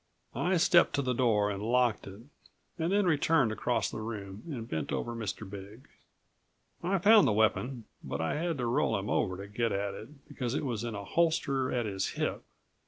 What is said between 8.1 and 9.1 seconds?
I had to roll